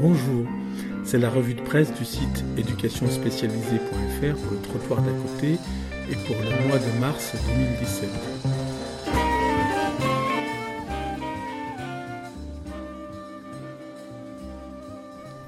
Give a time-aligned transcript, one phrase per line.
[0.00, 0.46] Bonjour,
[1.04, 5.58] c'est la revue de presse du site éducationspécialisée.fr pour le trottoir d'à côté
[6.10, 8.08] et pour le mois de mars 2017.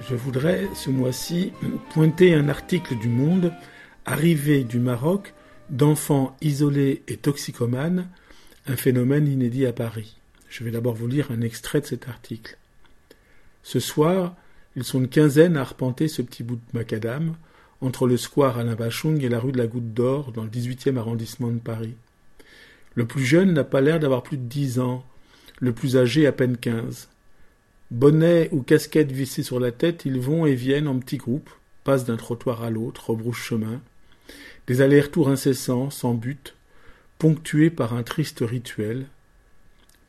[0.06, 1.54] Je voudrais ce mois-ci
[1.94, 3.54] pointer un article du Monde,
[4.04, 5.32] Arrivée du Maroc,
[5.70, 8.06] d'enfants isolés et toxicomanes,
[8.66, 10.18] un phénomène inédit à Paris.
[10.50, 12.58] Je vais d'abord vous lire un extrait de cet article.
[13.62, 14.34] Ce soir,
[14.76, 17.34] ils sont une quinzaine à arpenter ce petit bout de macadam
[17.80, 20.96] entre le square Alain Bachung et la rue de la Goutte d'Or dans le 18e
[20.96, 21.94] arrondissement de Paris.
[22.94, 25.04] Le plus jeune n'a pas l'air d'avoir plus de dix ans,
[25.58, 27.08] le plus âgé à peine quinze.
[27.90, 31.50] Bonnet ou casquette vissée sur la tête, ils vont et viennent en petits groupes,
[31.84, 33.80] passent d'un trottoir à l'autre, rebroussent chemin.
[34.66, 36.54] Des allers-retours incessants, sans but,
[37.18, 39.06] ponctués par un triste rituel,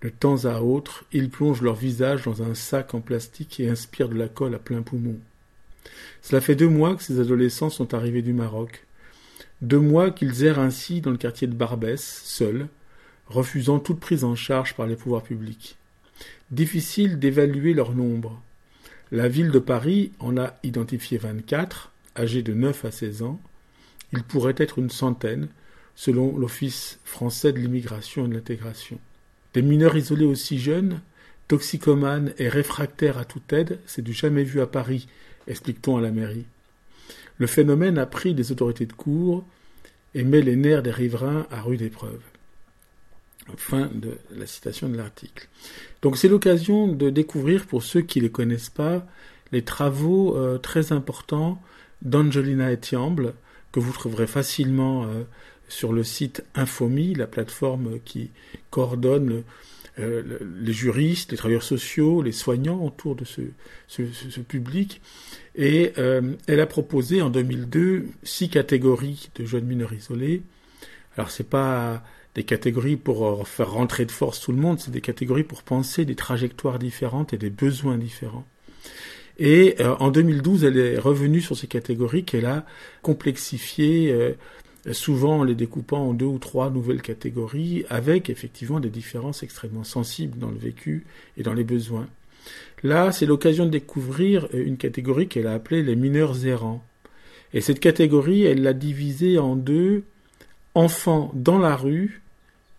[0.04, 4.10] de temps à autre, ils plongent leur visage dans un sac en plastique et inspirent
[4.10, 5.18] de la colle à plein poumon.
[6.22, 8.86] Cela fait deux mois que ces adolescents sont arrivés du Maroc.
[9.62, 12.68] Deux mois qu'ils errent ainsi dans le quartier de Barbès, seuls,
[13.28, 15.78] refusant toute prise en charge par les pouvoirs publics.
[16.52, 18.42] Difficile d'évaluer leur nombre.
[19.12, 23.40] La ville de Paris en a identifié vingt-quatre, âgés de neuf à seize ans.
[24.12, 25.48] Il pourrait être une centaine,
[25.96, 29.00] selon l'Office français de l'immigration et de l'intégration.
[29.54, 31.02] Des mineurs isolés aussi jeunes,
[31.48, 35.08] toxicomanes et réfractaires à toute aide, c'est du jamais vu à Paris,
[35.48, 36.46] explique-t-on à la mairie.
[37.38, 39.44] Le phénomène a pris des autorités de cour
[40.16, 42.22] et met les nerfs des riverains à rude épreuve.
[43.58, 45.50] Fin de la citation de l'article.
[46.02, 49.06] Donc c'est l'occasion de découvrir, pour ceux qui ne les connaissent pas,
[49.52, 51.62] les travaux euh, très importants
[52.02, 53.34] d'Angelina Etiamble,
[53.72, 55.24] que vous trouverez facilement euh,
[55.74, 58.30] sur le site Infomi, la plateforme qui
[58.70, 59.44] coordonne
[60.00, 63.42] euh, les juristes, les travailleurs sociaux, les soignants autour de ce,
[64.42, 65.02] public.
[65.56, 70.44] Et euh, elle a proposé en 2002 six catégories de jeunes mineurs isolés.
[71.18, 72.04] Alors c'est pas
[72.36, 75.64] des catégories pour euh, faire rentrer de force tout le monde, c'est des catégories pour
[75.64, 78.46] penser des trajectoires différentes et des besoins différents.
[79.40, 82.68] Et en 2012, elle est revenue sur ces catégories qu'elle a
[83.02, 84.36] complexifiées
[84.92, 89.86] souvent en les découpant en deux ou trois nouvelles catégories, avec effectivement des différences extrêmement
[89.86, 91.06] sensibles dans le vécu
[91.38, 92.08] et dans les besoins.
[92.84, 96.84] Là, c'est l'occasion de découvrir une catégorie qu'elle a appelée les mineurs errants.
[97.54, 100.04] Et cette catégorie, elle l'a divisée en deux,
[100.76, 102.22] enfants dans la rue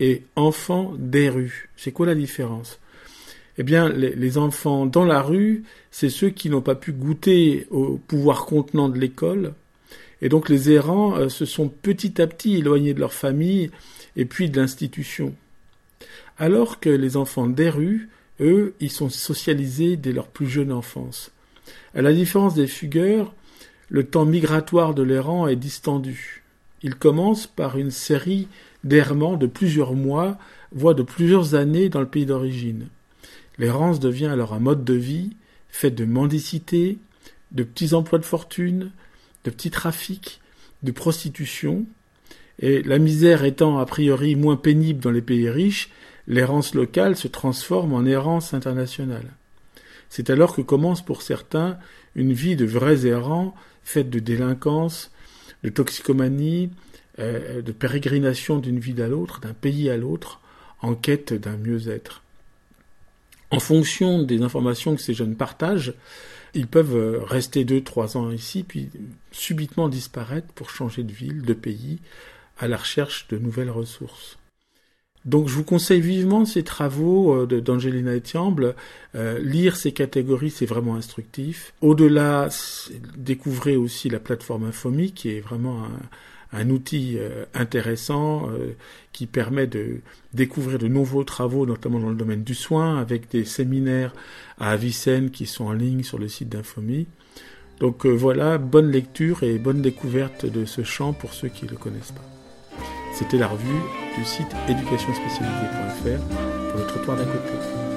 [0.01, 1.71] et enfants des rues.
[1.77, 2.81] C'est quoi la différence?
[3.57, 7.99] Eh bien, les enfants dans la rue, c'est ceux qui n'ont pas pu goûter au
[7.99, 9.55] pouvoir contenant de l'école,
[10.25, 13.71] et donc les errants euh, se sont petit à petit éloignés de leur famille
[14.17, 15.35] et puis de l'institution.
[16.39, 18.09] Alors que les enfants des rues,
[18.41, 21.31] eux, ils sont socialisés dès leur plus jeune enfance.
[21.95, 23.35] À la différence des fugueurs,
[23.91, 26.43] le temps migratoire de l'errant est distendu.
[26.83, 28.49] Il commence par une série
[28.83, 30.39] d'errements de plusieurs mois,
[30.73, 32.89] voire de plusieurs années dans le pays d'origine.
[33.59, 35.37] L'errance devient alors un mode de vie
[35.69, 36.97] fait de mendicité,
[37.53, 38.91] de petits emplois de fortune,
[39.45, 40.41] de petits trafics,
[40.83, 41.87] de prostitution,
[42.61, 45.91] et la misère étant a priori moins pénible dans les pays riches,
[46.27, 49.35] l'errance locale se transforme en errance internationale.
[50.09, 51.79] C'est alors que commence pour certains
[52.15, 55.11] une vie de vrais errants, faite de délinquance,
[55.65, 56.71] de toxicomanie,
[57.19, 60.41] euh, de pérégrination d'une ville à l'autre, d'un pays à l'autre,
[60.81, 62.23] en quête d'un mieux-être.
[63.51, 65.95] En fonction des informations que ces jeunes partagent,
[66.55, 68.91] ils peuvent euh, rester deux, trois ans ici, puis
[69.33, 71.99] subitement disparaître pour changer de ville, de pays,
[72.59, 74.39] à la recherche de nouvelles ressources.
[75.25, 78.75] Donc je vous conseille vivement ces travaux euh, d'Angelina Etiamble.
[79.15, 81.73] Euh, lire ces catégories, c'est vraiment instructif.
[81.81, 82.49] Au-delà,
[83.17, 86.01] découvrez aussi la plateforme Infomi, qui est vraiment un,
[86.55, 88.75] un outil euh, intéressant euh,
[89.13, 90.01] qui permet de
[90.33, 94.15] découvrir de nouveaux travaux, notamment dans le domaine du soin, avec des séminaires
[94.59, 97.07] à Avicenne qui sont en ligne sur le site d'Infomi.
[97.81, 101.71] Donc euh, voilà, bonne lecture et bonne découverte de ce champ pour ceux qui ne
[101.71, 102.25] le connaissent pas.
[103.13, 103.81] C'était la revue
[104.17, 107.94] du site éducationspécialisée.fr pour le trottoir d'à côté.